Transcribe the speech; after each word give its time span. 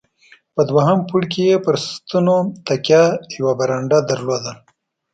په 0.53 0.61
دوهم 0.69 0.99
پوړ 1.09 1.23
کې 1.31 1.41
یې 1.49 1.57
پر 1.65 1.75
ستنو 1.85 2.37
تکیه، 2.65 3.03
یوه 3.37 3.53
برنډه 3.59 3.99
درلوده. 4.09 4.53